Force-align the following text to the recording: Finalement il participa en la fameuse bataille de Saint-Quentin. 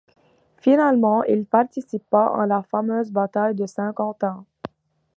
Finalement 0.57 1.23
il 1.25 1.45
participa 1.45 2.31
en 2.33 2.45
la 2.45 2.63
fameuse 2.63 3.11
bataille 3.11 3.53
de 3.53 3.67
Saint-Quentin. 3.67 4.47